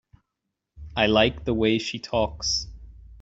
I 0.95 1.05
like 1.05 1.45
the 1.45 1.53
way 1.53 1.77
she 1.77 1.99
talks. 1.99 2.65